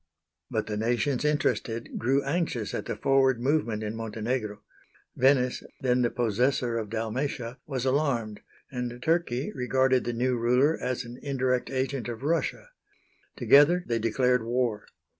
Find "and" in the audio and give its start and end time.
8.71-8.99